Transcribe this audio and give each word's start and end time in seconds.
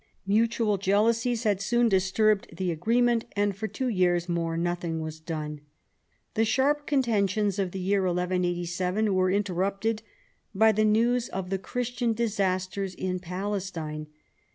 Mutual 0.25 0.79
jealousies 0.79 1.43
had 1.43 1.61
soon 1.61 1.87
disturbed 1.87 2.55
the 2.57 2.71
agreement, 2.71 3.25
and 3.35 3.55
for 3.55 3.67
two 3.67 3.87
years 3.87 4.27
more 4.27 4.57
nothing 4.57 4.99
was 4.99 5.19
done. 5.19 5.61
The 6.33 6.43
sharp 6.43 6.87
contentions 6.87 7.59
of 7.59 7.69
the 7.69 7.79
year 7.79 8.01
1187 8.01 9.13
were 9.13 9.29
inter 9.29 9.53
rupted 9.53 9.99
by 10.55 10.71
the 10.71 10.85
news 10.85 11.29
of 11.29 11.51
the 11.51 11.59
Christian 11.59 12.13
disasters 12.13 12.95
in 12.95 13.19
Palestine. 13.19 14.07